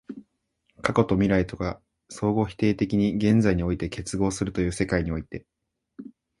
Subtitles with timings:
[0.81, 5.45] 過去と未来とが相互否定的に現在において結合するという世界において、